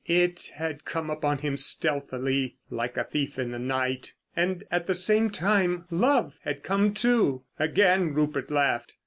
[0.07, 4.15] It had come upon him stealthily, like a thief in the night.
[4.35, 7.43] And at the same time Love had come, too!
[7.59, 8.95] Again Rupert laughed.